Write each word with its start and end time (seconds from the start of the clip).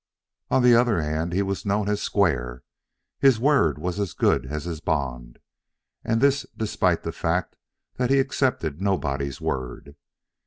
On 0.49 0.63
the 0.63 0.73
other 0.73 0.99
hand, 0.99 1.31
he 1.31 1.43
was 1.43 1.63
known 1.63 1.87
as 1.87 2.01
"square." 2.01 2.63
His 3.19 3.39
word 3.39 3.77
was 3.77 3.99
as 3.99 4.13
good 4.13 4.47
as 4.47 4.63
his 4.65 4.79
bond, 4.81 5.37
and 6.03 6.19
this 6.19 6.43
despite 6.57 7.03
the 7.03 7.11
fact 7.11 7.55
that 7.97 8.09
he 8.09 8.17
accepted 8.17 8.81
nobody's 8.81 9.39
word. 9.39 9.95